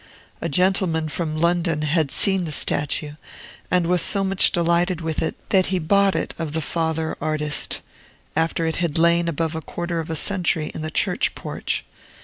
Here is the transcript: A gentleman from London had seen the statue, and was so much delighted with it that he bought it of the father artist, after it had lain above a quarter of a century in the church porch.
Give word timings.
A 0.41 0.49
gentleman 0.49 1.09
from 1.09 1.39
London 1.39 1.83
had 1.83 2.09
seen 2.09 2.45
the 2.45 2.51
statue, 2.51 3.11
and 3.69 3.85
was 3.85 4.01
so 4.01 4.23
much 4.23 4.51
delighted 4.51 4.99
with 4.99 5.21
it 5.21 5.35
that 5.51 5.67
he 5.67 5.77
bought 5.77 6.15
it 6.15 6.33
of 6.39 6.53
the 6.53 6.59
father 6.59 7.15
artist, 7.21 7.81
after 8.35 8.65
it 8.65 8.77
had 8.77 8.97
lain 8.97 9.27
above 9.27 9.53
a 9.53 9.61
quarter 9.61 9.99
of 9.99 10.09
a 10.09 10.15
century 10.15 10.71
in 10.73 10.81
the 10.81 10.89
church 10.89 11.35
porch. 11.35 11.85